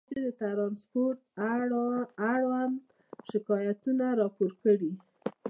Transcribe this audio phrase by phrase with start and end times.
[0.03, 1.17] ازادي راډیو د ترانسپورټ
[2.33, 2.75] اړوند
[3.29, 4.91] شکایتونه راپور کړي.